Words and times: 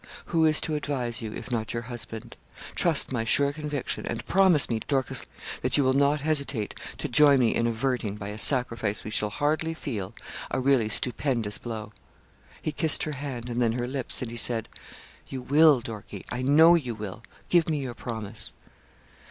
Who 0.33 0.45
is 0.45 0.59
to 0.61 0.73
advise 0.73 1.21
you, 1.21 1.31
if 1.31 1.51
not 1.51 1.73
your 1.73 1.83
husband? 1.83 2.35
Trust 2.75 3.11
my 3.11 3.23
sure 3.23 3.53
conviction, 3.53 4.03
and 4.03 4.25
promise 4.25 4.67
me, 4.67 4.79
Dorcas, 4.87 5.27
that 5.61 5.77
you 5.77 5.83
will 5.83 5.93
not 5.93 6.21
hesitate 6.21 6.73
to 6.97 7.07
join 7.07 7.37
me 7.39 7.53
in 7.53 7.67
averting, 7.67 8.15
by 8.15 8.29
a 8.29 8.39
sacrifice 8.39 9.03
we 9.03 9.11
shall 9.11 9.29
hardly 9.29 9.75
feel, 9.75 10.15
a 10.49 10.59
really 10.59 10.89
stupendous 10.89 11.59
blow.' 11.59 11.93
He 12.63 12.71
kissed 12.71 13.03
her 13.03 13.11
hand, 13.11 13.47
and 13.47 13.61
then 13.61 13.73
her 13.73 13.85
lips, 13.87 14.23
and 14.23 14.31
he 14.31 14.37
said 14.37 14.69
'You 15.27 15.43
will, 15.43 15.81
Dorkie, 15.83 16.25
I 16.31 16.41
know 16.41 16.73
you 16.73 16.95
will. 16.95 17.21
Give 17.49 17.69
me 17.69 17.77
your 17.79 17.93
promise.' 17.93 18.53